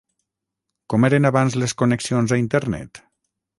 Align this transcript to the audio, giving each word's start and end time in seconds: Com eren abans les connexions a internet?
Com 0.93 1.05
eren 1.09 1.29
abans 1.31 1.57
les 1.65 1.77
connexions 1.83 2.35
a 2.39 2.43
internet? 2.47 3.05